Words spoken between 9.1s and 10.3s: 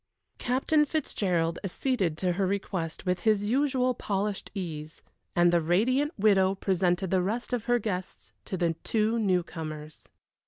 new comers.